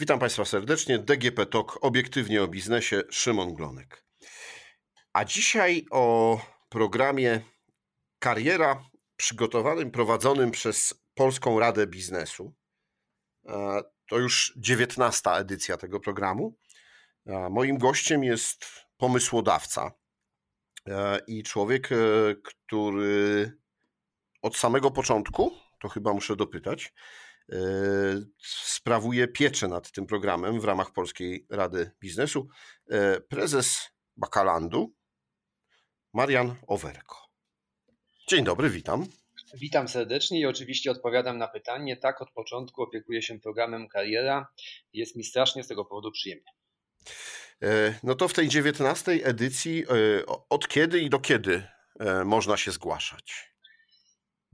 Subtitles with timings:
[0.00, 0.98] Witam Państwa serdecznie.
[0.98, 4.04] DGP Talk, obiektywnie o biznesie, Szymon Glonek.
[5.12, 6.38] A dzisiaj o
[6.68, 7.40] programie
[8.18, 8.84] Kariera
[9.16, 12.54] przygotowanym, prowadzonym przez Polską Radę Biznesu.
[13.46, 16.58] E, to już dziewiętnasta edycja tego programu.
[17.26, 18.66] E, moim gościem jest
[18.96, 19.92] pomysłodawca
[20.88, 21.88] e, i człowiek,
[22.44, 23.52] który
[24.42, 26.92] od samego początku, to chyba muszę dopytać,
[28.42, 32.48] sprawuje pieczę nad tym programem w ramach Polskiej Rady Biznesu
[32.90, 34.94] e, prezes Bakalandu
[36.12, 37.16] Marian Owerko.
[38.28, 39.06] Dzień dobry, witam.
[39.54, 41.96] Witam serdecznie i oczywiście odpowiadam na pytanie.
[41.96, 44.48] Tak, od początku opiekuję się programem Kariera.
[44.92, 46.52] Jest mi strasznie z tego powodu przyjemnie.
[47.62, 49.84] E, no to w tej dziewiętnastej edycji
[50.50, 51.62] od kiedy i do kiedy
[52.24, 53.55] można się zgłaszać?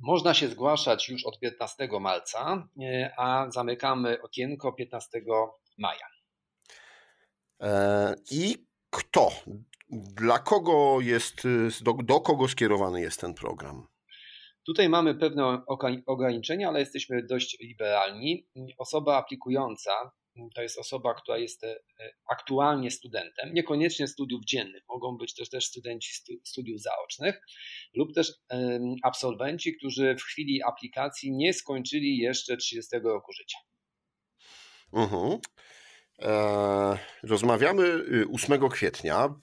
[0.03, 5.23] Można się zgłaszać już od 15 marca, e, a zamykamy okienko 15
[5.79, 6.07] maja.
[7.61, 9.31] E, I kto?
[9.91, 11.43] Dla kogo jest,
[11.83, 13.87] do, do kogo skierowany jest ten program?
[14.67, 15.63] Tutaj mamy pewne
[16.07, 18.47] ograniczenia, ale jesteśmy dość liberalni.
[18.79, 19.91] Osoba aplikująca
[20.55, 21.77] to jest osoba, która jest e,
[22.31, 26.13] aktualnie studentem, niekoniecznie studiów dziennych, mogą być też, też studenci
[26.45, 27.41] studiów zaocznych
[27.95, 28.33] lub też
[29.03, 33.59] absolwenci, którzy w chwili aplikacji nie skończyli jeszcze 30 roku życia.
[34.93, 35.39] Uh-huh.
[36.19, 39.35] Eee, rozmawiamy 8 y, kwietnia.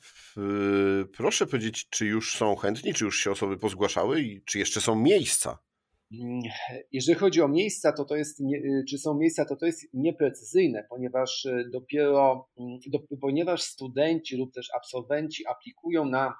[1.17, 4.95] Proszę powiedzieć, czy już są chętni, czy już się osoby pozgłaszały i czy jeszcze są
[4.95, 5.68] miejsca?
[6.11, 6.39] Mm,
[6.91, 10.85] jeżeli chodzi o miejsca, to to jest, y, czy są miejsca, to to jest nieprecyzyjne,
[10.89, 16.33] ponieważ y, dopiero, mm, do, ponieważ studenci lub też absolwenci aplikują na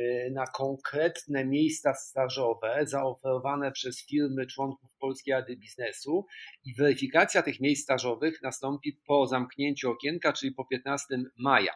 [0.00, 6.26] Y, na konkretne miejsca stażowe zaoferowane przez firmy członków Polskiej Rady Biznesu
[6.64, 11.06] i weryfikacja tych miejsc stażowych nastąpi po zamknięciu okienka, czyli po 15
[11.38, 11.72] maja.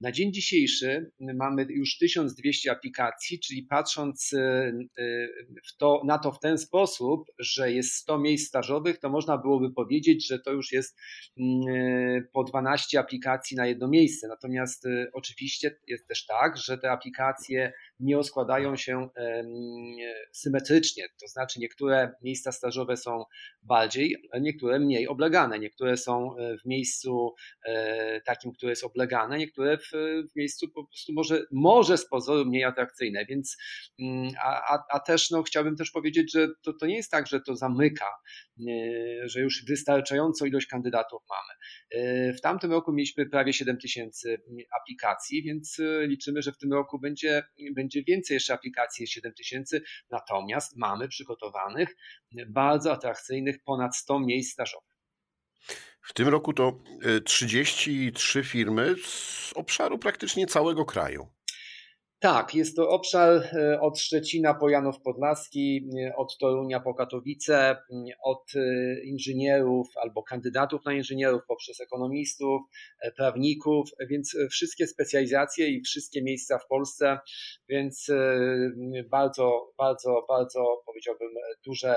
[0.00, 4.38] Na dzień dzisiejszy mamy już 1200 aplikacji, czyli patrząc y,
[4.98, 5.28] y,
[5.78, 10.26] to, na to w ten sposób, że jest 100 miejsc stażowych, to można byłoby powiedzieć,
[10.26, 10.98] że to już jest
[11.38, 14.28] mm, po 12 aplikacji na jedno miejsce.
[14.28, 19.08] Natomiast oczywiście jest też tak, że te aplikacje nie składają się
[20.32, 23.24] symetrycznie, to znaczy niektóre miejsca stażowe są
[23.62, 27.34] bardziej, niektóre mniej oblegane, niektóre są e, w miejscu
[27.64, 29.90] e, takim, które jest oblegane, niektóre w,
[30.32, 33.56] w miejscu po prostu może, może z pozoru mniej atrakcyjne, więc
[34.00, 37.26] mm, a, a, a też no, chciałbym też powiedzieć, że to, to nie jest tak,
[37.26, 41.56] że to zamyka, e, że już wystarczającą ilość kandydatów mamy.
[42.32, 44.38] W tamtym roku mieliśmy prawie 7 tysięcy
[44.80, 47.42] aplikacji, więc liczymy, że w tym roku będzie,
[47.74, 51.96] będzie będzie więcej jeszcze aplikacji, jest 7 tysięcy, natomiast mamy przygotowanych
[52.48, 54.96] bardzo atrakcyjnych ponad 100 miejsc stażowych.
[56.02, 56.78] W tym roku to
[57.24, 61.35] 33 e, firmy z obszaru praktycznie całego kraju.
[62.20, 67.76] Tak, jest to obszar e, od Szczecina po Janów Podlaski, e, od Torunia po Katowice,
[68.24, 72.62] od e, inżynierów albo kandydatów na inżynierów poprzez ekonomistów,
[73.16, 77.18] prawników, więc wszystkie specjalizacje i wszystkie miejsca w Polsce,
[77.68, 78.10] więc
[79.10, 81.30] bardzo, bardzo, bardzo powiedziałbym
[81.66, 81.96] duże,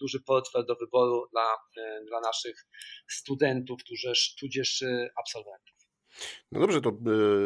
[0.00, 1.48] duży portfel do wyboru dla,
[2.08, 2.66] dla naszych
[3.08, 4.84] studentów, tudzież, tudzież
[5.16, 5.77] absolwentów.
[6.52, 6.90] No dobrze, to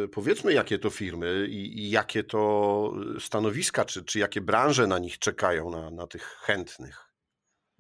[0.05, 4.99] y, powiedzmy, jakie to firmy i, i, jakie to stanowiska, czy, czy jakie branże na
[4.99, 7.13] nich czekają, na, na tych chętnych.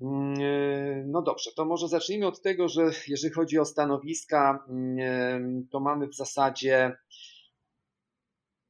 [0.03, 5.69] Mm, e, no dobrze, to może zacznijmy od tego, że jeżeli chodzi o stanowiska, mm,
[5.71, 6.97] to mamy w zasadzie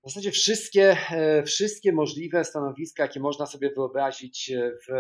[0.05, 4.53] w zasadzie wszystkie, e, wszystkie możliwe stanowiska, jakie można sobie wyobrazić
[4.89, 4.93] w,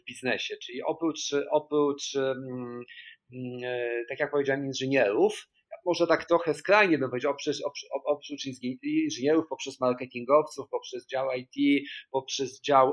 [0.00, 2.80] w biznesie, czyli oprócz, oprócz mm,
[4.08, 5.48] tak jak powiedziałem, inżynierów,
[5.86, 8.46] może tak trochę skrajnie bym powiedział, oprócz, oprócz
[8.82, 12.92] inżynierów, poprzez marketingowców, poprzez dział IT, poprzez dział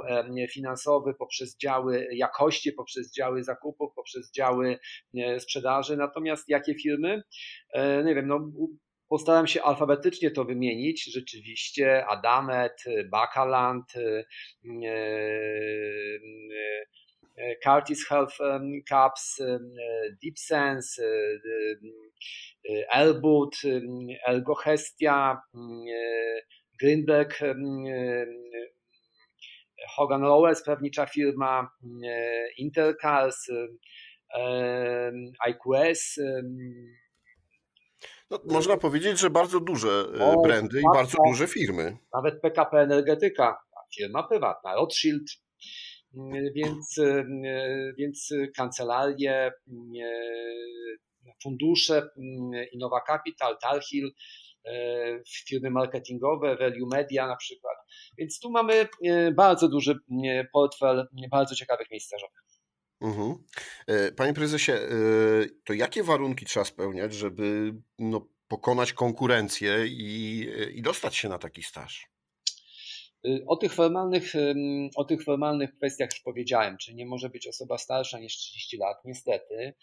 [0.52, 4.80] finansowy, poprzez działy jakości, poprzez działy zakupów, poprzez działy
[5.40, 5.98] sprzedaży.
[5.98, 7.24] Natomiast jakie firmy?
[7.74, 8.52] E, nie wiem, no
[9.14, 11.14] Postaram się alfabetycznie to wymienić.
[11.14, 14.26] Rzeczywiście Adamet, Bakaland, e,
[14.86, 15.00] e,
[17.64, 18.38] Curtis Health
[18.90, 19.42] Caps,
[20.24, 21.02] DeepSense,
[22.92, 23.56] Elbut,
[24.26, 25.42] Elgohestia,
[26.82, 27.40] Greenberg,
[29.96, 31.70] Hogan Lovells, prawnicza firma,
[32.58, 33.48] Intercals,
[35.50, 36.20] IQS.
[38.30, 41.98] No, można powiedzieć, że bardzo duże e, brandy i bardzo duże firmy.
[42.14, 43.58] Nawet PKP Energetyka,
[43.98, 45.24] firma prywatna, Rothschild,
[46.56, 46.96] więc,
[47.98, 49.52] więc kancelarie,
[51.44, 52.10] fundusze,
[52.74, 54.12] Innova Capital, Talhill,
[55.48, 57.78] firmy marketingowe, Value Media na przykład.
[58.18, 58.88] Więc tu mamy
[59.36, 60.00] bardzo duży
[60.54, 62.42] portfel bardzo ciekawych miejsc stażowych.
[63.02, 63.36] Mhm.
[64.16, 64.72] Panie prezesie,
[65.66, 71.64] to jakie warunki trzeba spełniać, żeby no, pokonać konkurencję i, i dostać się na taki
[71.64, 72.13] staż?
[73.28, 74.34] Y, o tych, formalnych,
[74.96, 78.98] o tych formalnych kwestiach już powiedziałem, czy nie może być osoba starsza niż 30 lat,
[79.06, 79.74] niestety,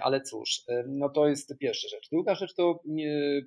[0.00, 2.08] ale cóż, no to jest pierwsza rzecz.
[2.10, 2.82] Druga rzecz to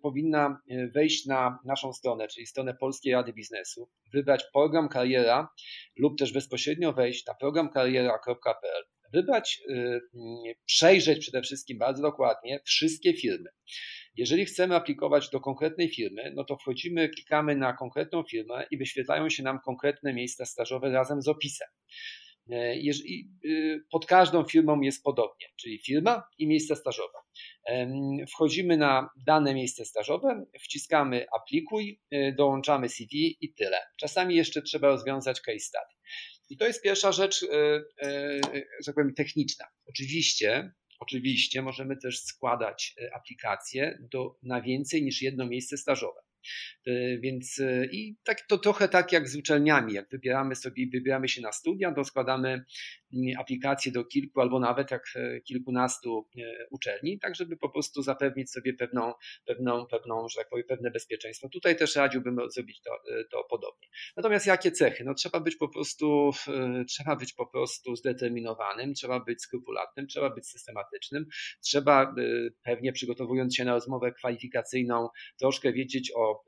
[0.01, 5.49] powinna y, wejść na naszą stronę, czyli stronę Polskiej Rady Biznesu, wybrać program kariera
[5.97, 8.83] lub też bezpośrednio wejść na programkariera.pl
[9.13, 10.01] wybrać, y,
[10.65, 13.49] przejrzeć przede wszystkim bardzo dokładnie wszystkie firmy.
[14.17, 19.29] Jeżeli chcemy aplikować do konkretnej firmy, no to wchodzimy, klikamy na konkretną firmę i wyświetlają
[19.29, 21.67] się nam konkretne miejsca stażowe razem z opisem.
[22.51, 22.75] E,
[23.45, 27.17] y, pod każdą firmą jest podobnie, czyli firma i miejsce stażowe.
[28.29, 33.77] Wchodzimy na dane miejsce stażowe, wciskamy aplikuj, y, dołączamy CV i tyle.
[33.99, 35.95] Czasami jeszcze trzeba rozwiązać case study.
[36.49, 37.47] I to jest pierwsza rzecz, y,
[38.79, 39.65] że tak powiem, techniczna.
[39.85, 46.21] Oczywiście Oczywiście możemy też składać e, aplikacje do, na więcej niż jedno miejsce stażowe.
[46.87, 51.29] E, więc e, i tak to trochę tak jak z uczelniami, jak wybieramy sobie, wybieramy
[51.29, 52.65] się na studia, to składamy
[53.39, 56.41] aplikacje do kilku albo nawet jak e, kilkunastu e,
[56.71, 59.13] uczelni, tak żeby po prostu zapewnić sobie pewną,
[59.45, 61.49] pewną, pewną że tak powiem, pewne bezpieczeństwo.
[61.49, 63.87] Tutaj też radziłbym zrobić to, e, to podobnie.
[64.17, 65.03] Natomiast jakie cechy?
[65.03, 66.31] No trzeba być po prostu,
[66.89, 71.25] trzeba być po prostu zdeterminowanym, trzeba być skrupulatnym, trzeba być systematycznym,
[71.63, 72.15] trzeba
[72.63, 75.09] pewnie przygotowując się na rozmowę kwalifikacyjną
[75.39, 76.43] troszkę wiedzieć o,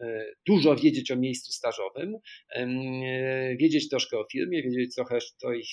[0.48, 2.18] dużo wiedzieć o miejscu stażowym,
[3.60, 5.64] wiedzieć troszkę o firmie, wiedzieć trochę o jej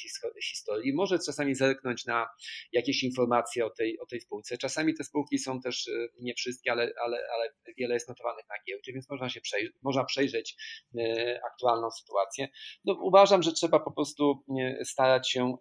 [0.43, 2.27] historii, i może czasami zerknąć na
[2.73, 4.59] jakieś informacje o tej, o tej spółce.
[4.59, 8.55] Czasami te spółki są też e, nie wszystkie, ale, ale, ale wiele jest notowanych na
[8.69, 10.57] giełdzie, więc można się przejrzeć, można przejrzeć
[10.99, 12.49] e, aktualną sytuację.
[12.85, 15.57] No, uważam, że trzeba po prostu e, starać się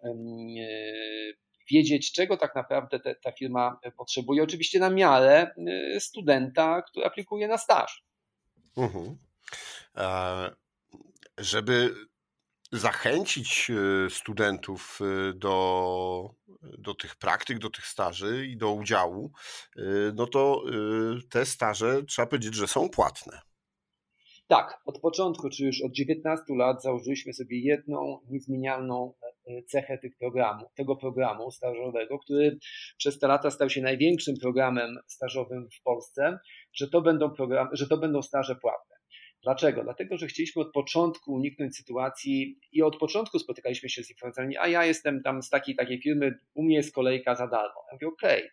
[1.70, 4.42] wiedzieć, czego tak naprawdę te, ta firma potrzebuje.
[4.42, 5.54] Oczywiście na miarę
[5.98, 8.04] studenta, który aplikuje na staż.
[8.76, 9.18] Mhm.
[11.38, 11.94] żeby
[12.74, 16.34] zachęcić e, studentów e, do,
[16.78, 19.32] do tych praktyk, do tych staży i do udziału,
[19.76, 19.80] e,
[20.14, 20.62] no to
[21.30, 23.40] te staże trzeba powiedzieć, że są płatne.
[24.46, 29.14] Tak, od początku, czy już od 19 lat założyliśmy sobie jedną niezmienialną
[29.66, 32.58] cechę tych programu, tego programu stażowego, który
[32.96, 36.38] przez te lata stał się największym programem stażowym w Polsce,
[36.72, 38.93] że to będą, program, że to będą staże płatne.
[39.44, 39.82] Dlaczego?
[39.82, 44.68] Dlatego, że chcieliśmy od początku uniknąć sytuacji i od początku spotykaliśmy się z informacjami, a
[44.68, 47.84] ja jestem tam z takiej takiej firmy, u mnie jest kolejka za darmo.
[47.88, 48.50] Ja mówię, okej, okay,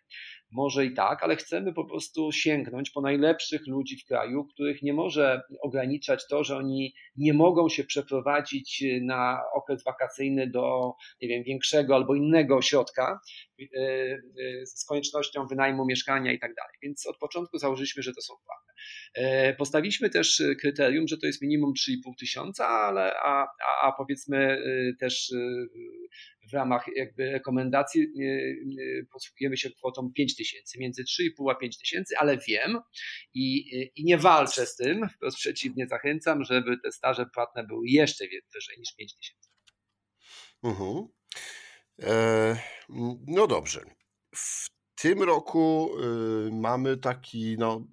[0.52, 4.92] może i tak, ale chcemy po prostu sięgnąć po najlepszych ludzi w kraju, których nie
[4.92, 11.42] może ograniczać to, że oni nie mogą się przeprowadzić na okres wakacyjny do, nie wiem,
[11.42, 13.20] większego albo innego ośrodka
[13.60, 16.74] e, e, z koniecznością wynajmu mieszkania i tak dalej.
[16.82, 18.72] Więc od początku założyliśmy, że to są płatne.
[19.14, 24.62] E, postawiliśmy też kryterium, że to jest minimum 3,5 tysiąca, ale a, a, a powiedzmy
[25.00, 25.32] też
[26.52, 28.06] w ramach jakby rekomendacji
[29.12, 32.78] posługujemy się kwotą 5 tysięcy, między 3,5 a 5 tysięcy, ale wiem
[33.34, 38.24] i, i nie walczę z tym, wprost przeciwnie zachęcam, żeby te staże płatne były jeszcze
[38.54, 39.48] wyżej niż 5 tysięcy.
[40.62, 41.08] Mhm.
[42.02, 42.56] E,
[43.26, 43.80] no dobrze.
[44.34, 45.90] W tym roku
[46.46, 47.86] y, mamy taki no,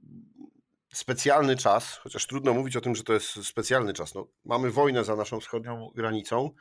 [0.94, 4.16] specjalny czas, chociaż trudno mówić o tym, że to jest specjalny czas.
[4.16, 6.51] No, mamy wojnę za naszą wschodnią granicą.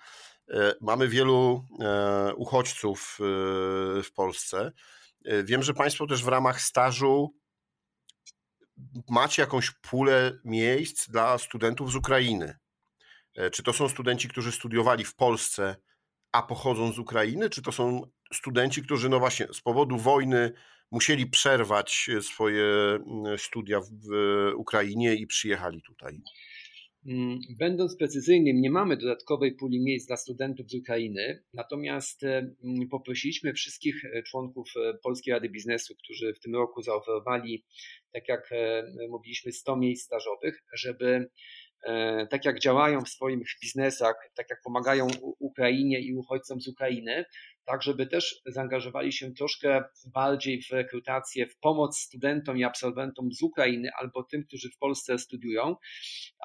[0.50, 3.24] E, mamy wielu e, uchodźców e,
[4.02, 4.72] w Polsce.
[5.44, 7.34] Wiem, że Państwo też w ramach stażu
[9.08, 12.58] macie jakąś pulę miejsc dla studentów z Ukrainy.
[13.52, 15.76] Czy to są studenci, którzy studiowali w Polsce,
[16.32, 18.02] a pochodzą z Ukrainy, czy to są
[18.32, 20.52] studenci, którzy no właśnie z powodu wojny
[20.90, 22.64] musieli przerwać swoje
[23.36, 24.10] studia w
[24.56, 26.22] Ukrainie i przyjechali tutaj?
[27.06, 32.88] Mm, będąc precyzyjnym, nie mamy dodatkowej puli miejsc dla studentów z Ukrainy, natomiast e, mm,
[32.88, 37.64] poprosiliśmy wszystkich e, członków e, Polskiej Rady Biznesu, którzy w tym roku zaoferowali,
[38.12, 38.50] tak jak
[39.10, 41.30] mówiliśmy, 100 miejsc stażowych, żeby
[42.30, 45.06] tak jak działają w swoich biznesach, tak jak pomagają
[45.38, 47.24] Ukrainie i uchodźcom z Ukrainy,
[47.68, 49.84] tak żeby też zaangażowali się troszkę
[50.14, 55.18] bardziej w rekrutację, w pomoc studentom i absolwentom z Ukrainy albo tym, którzy w Polsce
[55.18, 55.76] studiują,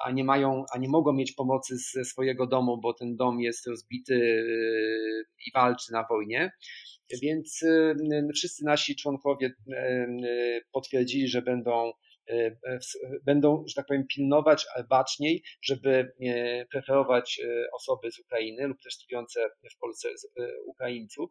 [0.04, 3.66] a nie mają, a nie mogą mieć pomocy ze swojego domu, bo ten dom jest
[3.66, 6.52] rozbity yy, i walczy na wojnie.
[7.22, 11.92] Więc yy, wszyscy nasi członkowie yy, potwierdzili, że będą
[13.26, 17.40] będą, że tak powiem, pilnować baczniej, żeby e, preferować
[17.72, 20.08] osoby z Ukrainy lub też studiujące w Polsce
[20.66, 21.30] Ukraińców.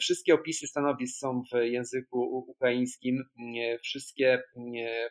[0.00, 3.24] Wszystkie opisy stanowisk są w języku ukraińskim.
[3.82, 4.42] Wszystkie,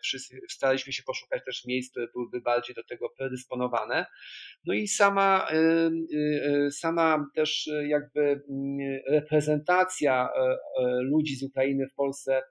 [0.03, 4.05] wszyscy, staraliśmy się poszukać też miejsc, które byłyby bardziej do tego predysponowane.
[4.65, 5.47] No i sama,
[6.71, 8.41] sama też jakby
[9.07, 10.29] reprezentacja
[11.01, 12.41] ludzi z Ukrainy w Polsce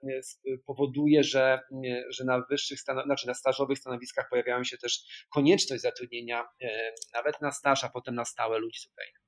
[0.67, 1.61] powoduje, że
[2.11, 7.53] że na wyższych, znaczy na stażowych stanowiskach pojawiają się też konieczność zatrudnienia e, nawet na
[7.53, 9.19] staż, a potem na stałe ludzi z Ukrainy.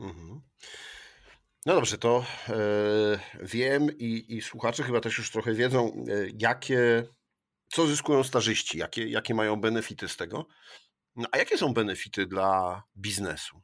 [0.00, 0.40] Mhm.
[1.66, 2.54] No dobrze, to e,
[3.40, 7.04] wiem i, i słuchacze chyba też już trochę wiedzą, e, jakie,
[7.68, 10.46] co zyskują stażyści, jakie, jakie mają benefity z tego.
[11.16, 13.62] No, a jakie są benefity dla biznesu?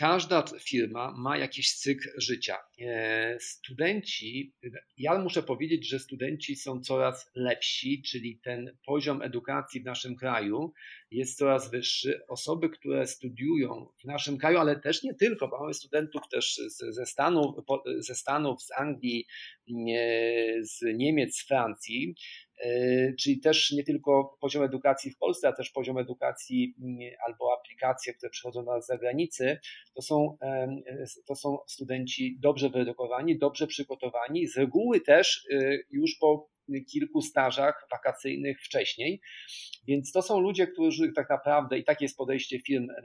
[0.00, 2.56] Każda firma ma jakiś cykl życia.
[2.80, 4.54] E, studenci,
[4.96, 10.72] ja muszę powiedzieć, że studenci są coraz lepsi, czyli ten poziom edukacji w naszym kraju
[11.10, 12.20] jest coraz wyższy.
[12.28, 17.06] Osoby, które studiują w naszym kraju, ale też nie tylko, bo mamy studentów też ze
[17.06, 17.54] Stanów,
[17.98, 19.26] ze Stanów, z Anglii,
[20.60, 22.14] z Niemiec, z Francji,
[22.49, 22.49] E,
[23.18, 28.14] czyli też nie tylko poziom edukacji w Polsce, a też poziom edukacji mm, albo aplikacje,
[28.14, 29.58] które przychodzą do nas z zagranicy,
[29.94, 30.36] to są,
[31.26, 36.50] to są studenci dobrze wyedukowani, dobrze przygotowani, z reguły też y, już po
[36.92, 39.20] kilku stażach wakacyjnych wcześniej.
[39.88, 42.96] Więc to są ludzie, którzy tak naprawdę, i takie jest podejście firm e,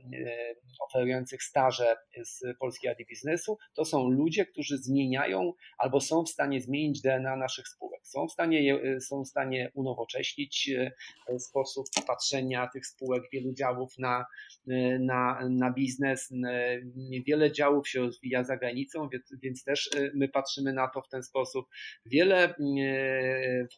[0.87, 6.61] oferujących staże z Polskiej Rady Biznesu, to są ludzie, którzy zmieniają albo są w stanie
[6.61, 8.07] zmienić DNA naszych spółek.
[8.07, 13.97] Są w stanie, e, są w stanie unowocześnić e, sposób patrzenia tych spółek, wielu działów
[13.99, 14.25] na,
[14.99, 16.33] na, na biznes.
[17.27, 21.23] Wiele działów się rozwija za granicą, więc, więc też my patrzymy na to w ten
[21.23, 21.65] sposób.
[22.05, 22.55] Wiele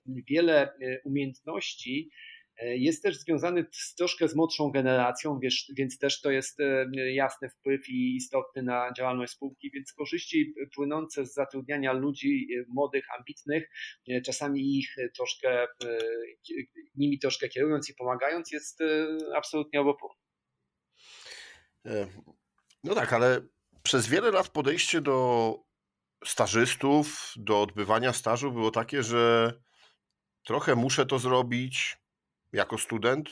[0.05, 2.09] wiele e, umiejętności
[2.57, 6.85] e, jest też związany z, troszkę z młodszą generacją, wiesz, więc też to jest e,
[7.13, 13.69] jasny wpływ i istotny na działalność spółki, więc korzyści płynące z zatrudniania ludzi młodych, ambitnych,
[14.25, 15.67] czasami ich troszkę,
[16.95, 18.79] nimi troszkę kierując i pomagając, jest
[19.35, 20.15] absolutnie obopólny.
[22.83, 23.41] No tak, ale
[23.83, 25.67] przez wiele lat podejście do
[26.25, 29.53] stażystów, do odbywania stażu było takie, że
[30.47, 31.97] trochę muszę to zrobić
[32.53, 33.29] jako student,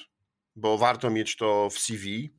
[0.55, 2.29] bo warto mieć to w CV.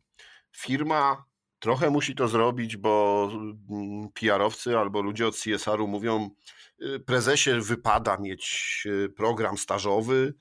[0.56, 1.24] Firma
[1.58, 3.28] trochę musi to zrobić, bo
[3.70, 6.30] mm, PR-owcy albo ludzie od CSR-u mówią,
[6.82, 10.34] y, prezesie wypada mieć y, program stażowy,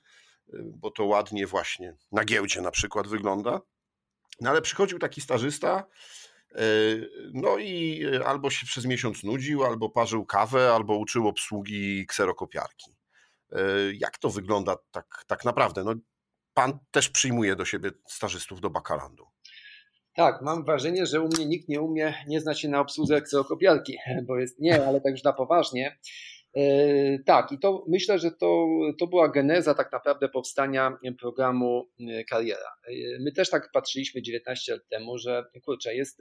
[0.54, 3.60] y, bo to ładnie właśnie na giełdzie na przykład wygląda.
[4.40, 5.84] No ale przychodził taki stażysta,
[7.32, 12.95] no i albo się przez miesiąc nudził, albo parzył kawę, albo uczył obsługi kserokopiarki.
[13.52, 13.60] E,
[13.94, 15.84] jak to wygląda tak, tak naprawdę?
[15.84, 15.94] No,
[16.54, 19.26] pan też przyjmuje do siebie stażystów do bakalandu.
[20.14, 23.96] Tak, mam wrażenie, że u mnie nikt nie umie, nie zna się na obsłudze kserokopiarki,
[24.28, 25.98] bo jest, nie, ale tak już na poważnie.
[26.56, 32.24] E, tak, i to myślę, że to, to była geneza tak naprawdę powstania programu e,
[32.24, 32.76] Kariera.
[33.20, 36.20] My też tak patrzyliśmy 19 lat temu, że kurczę, jest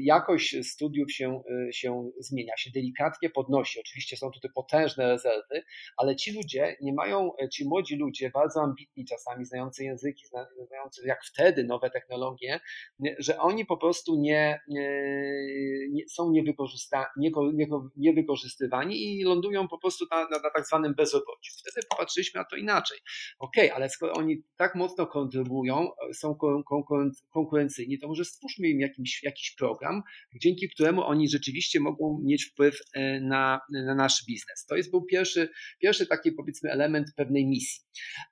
[0.00, 3.80] jakość studiów się, się zmienia, się delikatnie podnosi.
[3.80, 5.62] Oczywiście są tutaj potężne rezerwy,
[5.96, 10.26] ale ci ludzie nie mają, ci młodzi ludzie, bardzo ambitni czasami, znający języki,
[10.66, 12.60] znający jak wtedy nowe technologie,
[13.18, 14.60] że oni po prostu nie,
[15.90, 16.42] nie są nie,
[17.16, 21.52] nie, niewykorzystywani i lądują po prostu na, na, na tak zwanym bezrobociu.
[21.58, 22.98] Wtedy popatrzyliśmy na to inaczej.
[23.38, 26.38] Ok, ale skoro oni tak mocno kontrybują, są
[27.32, 30.02] konkurencyjni, to może stwórzmy im jakiś, jakiś program,
[30.42, 34.66] dzięki któremu oni rzeczywiście mogą mieć wpływ e, na, na nasz biznes.
[34.66, 35.48] To jest był pierwszy,
[35.80, 37.80] pierwszy taki powiedzmy element pewnej misji.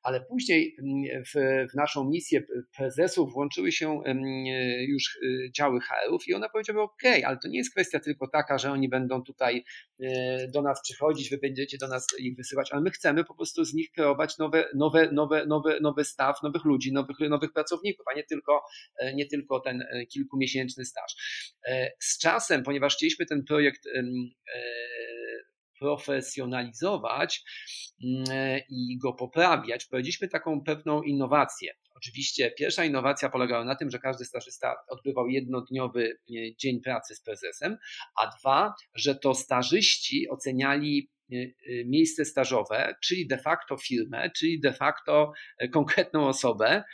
[0.02, 1.32] Ale później mm, w,
[1.72, 2.42] w naszą misję
[2.76, 4.02] prezesów włączyły się
[4.88, 8.58] już e, działy HR-ów i one powiedziały, ok, ale to nie jest kwestia tylko taka,
[8.58, 9.64] że oni będą tutaj
[10.00, 13.64] e, do nas przychodzić, wy będziecie do nas ich wysyłać, ale my chcemy po prostu
[13.64, 18.16] z nich kreować nowe, nowe, nowe, nowe, nowy staw, nowych ludzi, nowych, nowych pracowników, a
[18.16, 18.62] nie tylko,
[19.14, 21.14] nie tylko ten kilkumiesięczny staż.
[21.68, 24.02] E, z czasem, ponieważ chcieliśmy ten projekt e,
[25.78, 27.42] profesjonalizować
[28.04, 31.74] mm, e, i go poprawiać, wprowadziliśmy taką pewną innowację.
[31.94, 36.18] Oczywiście pierwsza innowacja polegała na tym, że każdy stażysta odbywał jednodniowy
[36.58, 37.78] dzień pracy z prezesem,
[38.22, 41.10] a dwa, że to stażyści oceniali
[41.86, 45.32] miejsce stażowe, czyli de facto firmę, czyli de facto
[45.72, 46.84] konkretną osobę,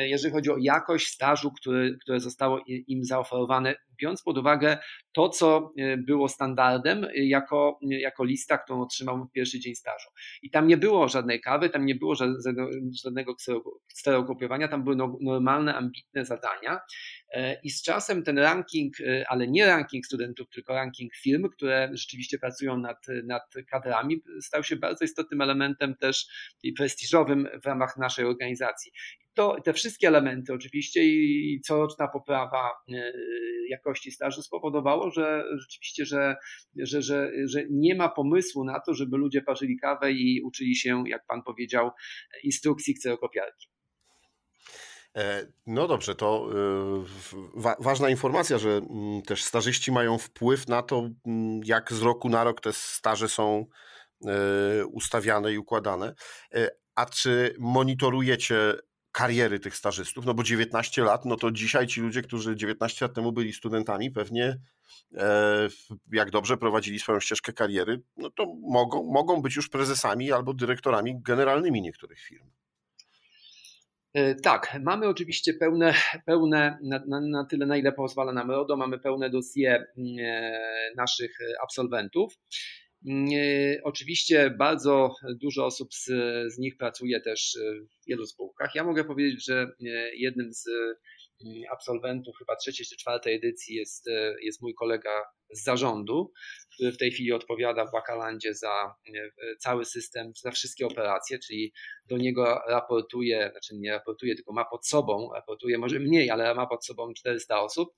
[0.00, 4.78] jeżeli chodzi o jakość stażu, który, które zostało im zaoferowane, biorąc pod uwagę
[5.12, 10.08] to, co było standardem jako, jako lista, którą otrzymał w pierwszy dzień stażu.
[10.42, 12.70] I tam nie było żadnej kawy, tam nie było żadnego,
[13.04, 13.34] żadnego
[13.94, 16.80] kserokopiowania, tam były no, normalne, ambitne zadania.
[17.30, 18.94] E, I z czasem ten ranking,
[19.28, 24.76] ale nie ranking studentów, tylko ranking firm, które rzeczywiście pracują nad nad kadrami stał się
[24.76, 26.26] bardzo istotnym elementem też
[26.76, 28.92] prestiżowym w ramach naszej organizacji.
[29.34, 33.12] To, te wszystkie elementy oczywiście i coroczna poprawa e,
[33.68, 36.36] jakości stażu spowodowało, że rzeczywiście, że,
[36.76, 41.04] że, że, że nie ma pomysłu na to, żeby ludzie parzyli kawę i uczyli się,
[41.06, 41.90] jak pan powiedział,
[42.42, 43.68] instrukcji kserokopiarki.
[45.16, 50.82] E, no dobrze, to e, wa ważna informacja, że mm, też stażyści mają wpływ na
[50.82, 53.66] to, mm, jak z roku na rok te staże są
[54.92, 56.14] ustawiane i układane.
[56.94, 58.74] A czy monitorujecie
[59.16, 60.26] kariery tych stażystów?
[60.26, 64.10] No bo 19 lat, no to dzisiaj ci ludzie, którzy 19 lat temu byli studentami,
[64.10, 64.58] pewnie
[66.12, 71.22] jak dobrze prowadzili swoją ścieżkę kariery, no to mogą, mogą być już prezesami albo dyrektorami
[71.22, 72.50] generalnymi niektórych firm.
[74.14, 75.94] E, tak, mamy oczywiście pełne,
[76.26, 80.60] pełne na, na, na, tyle, na ile pozwala nam RODO, mamy pełne dosie mm, e,
[80.96, 82.38] naszych absolwentów.
[83.06, 86.04] E, oczywiście bardzo dużo osób z,
[86.54, 87.58] z nich pracuje też
[88.02, 88.74] w wielu spółkach.
[88.74, 89.66] Ja mogę powiedzieć, że
[90.16, 90.64] jednym z
[91.44, 94.10] mm, absolwentów chyba trzeciej czy czwartej edycji jest,
[94.42, 96.32] jest mój kolega z zarządu,
[96.76, 98.94] który w tej chwili odpowiada w Bakalandzie za
[99.58, 101.72] cały system, za wszystkie operacje, czyli
[102.06, 106.66] do niego raportuje, znaczy nie raportuje, tylko ma pod sobą, raportuje może mniej, ale ma
[106.66, 107.88] pod sobą 400 osób,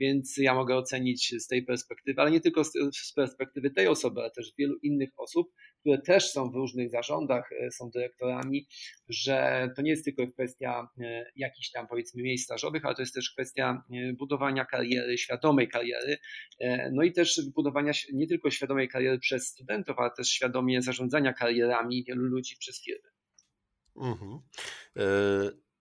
[0.00, 4.30] więc ja mogę ocenić z tej perspektywy, ale nie tylko z perspektywy tej osoby, ale
[4.30, 8.66] też wielu innych osób, które też są w różnych zarządach, e, są dyrektorami,
[9.08, 13.14] że to nie jest tylko kwestia e, jakichś tam powiedzmy miejsc stażowych, ale to jest
[13.14, 16.18] też kwestia e, budowania kariery, świadomej kariery,
[16.92, 22.04] no i też budowania nie tylko świadomej kariery przez studentów, ale też świadomie zarządzania karierami
[22.04, 23.08] wielu ludzi przez firmy.
[23.96, 24.40] Mhm.
[24.96, 25.02] E,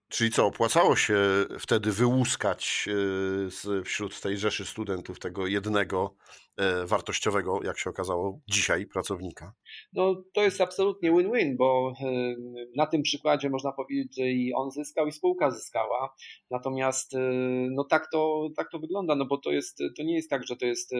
[0.10, 1.18] czyli co, opłacało się
[1.60, 2.90] wtedy wyłuskać
[3.78, 6.16] e, wśród tej rzeszy studentów tego jednego
[6.86, 9.54] wartościowego, jak się okazało, dzisiaj pracownika?
[9.94, 12.36] No, to jest absolutnie win-win, bo e,
[12.76, 16.16] na tym przykładzie można powiedzieć, że i on zyskał, i spółka zyskała.
[16.52, 17.20] Natomiast e,
[17.72, 20.56] no tak to, tak to wygląda, no bo to, jest, to nie jest tak, że
[20.56, 20.92] to jest,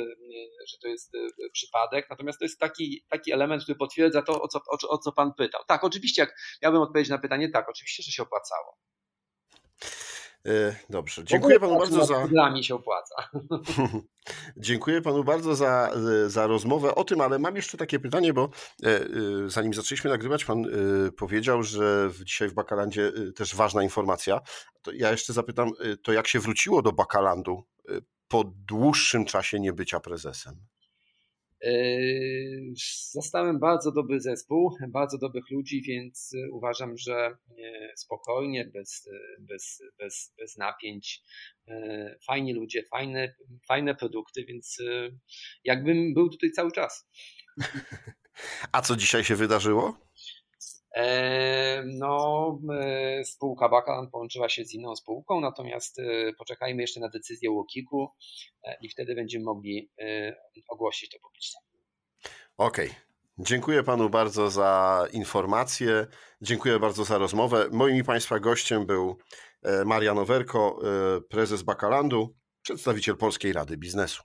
[0.72, 1.12] że to jest
[1.54, 5.12] przypadek, natomiast to jest taki, taki element, który potwierdza to, o co, o, o co
[5.12, 5.62] Pan pytał.
[5.68, 8.78] Tak, oczywiście, jak miałbym odpowiedzieć na pytanie, tak, oczywiście, że się opłacało.
[10.48, 12.28] E, dobrze, dziękuję panu bardzo za.
[12.28, 13.16] Dla mnie się opłaca.
[14.58, 15.92] dziękuję panu bardzo za,
[16.28, 18.50] za rozmowę o tym, ale mam jeszcze takie pytanie, bo
[18.84, 19.06] e, e,
[19.48, 20.66] zanim zaczęliśmy nagrywać, pan
[21.18, 24.40] powiedział, że dzisiaj w Bakalandzie też ważna informacja.
[24.82, 25.72] To ja jeszcze zapytam,
[26.04, 27.64] to jak się wróciło do Bakalandu
[28.28, 30.68] po dłuższym czasie niebycia prezesem?
[31.64, 32.74] Yy,
[33.12, 37.64] Zostałem bardzo dobry zespół, bardzo dobrych ludzi, więc y, uważam, że y,
[37.96, 41.24] spokojnie, bez, y, bez, bez, bez napięć,
[42.28, 43.36] fajni ludzie, fajne,
[43.68, 44.78] fajne produkty, więc
[45.64, 47.10] jakbym był tutaj cały czas.
[48.72, 49.98] A co dzisiaj się wydarzyło?
[51.86, 52.60] No,
[53.24, 55.98] spółka Bakalan połączyła się z inną spółką, natomiast
[56.38, 58.10] poczekajmy jeszcze na decyzję Łokiku
[58.64, 59.90] e, i wtedy będziemy mogli
[60.68, 61.60] ogłosić to publicznie.
[62.58, 62.88] Okej.
[62.88, 63.12] Okay.
[63.40, 66.08] Dziękuję panu bardzo za informacje.
[66.42, 67.68] Dziękuję bardzo za rozmowę.
[67.72, 69.18] Moim i państwa gościem był
[69.64, 70.80] e, Marian Owerko,
[71.18, 74.24] e, prezes Bakalandu, przedstawiciel Polskiej Rady Biznesu.